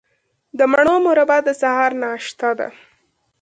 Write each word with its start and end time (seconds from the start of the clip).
د 0.57 0.59
مڼو 0.71 0.95
مربا 1.05 1.37
د 1.47 1.49
سهار 1.61 1.91
ناشته 2.03 2.49
ده. 2.59 2.67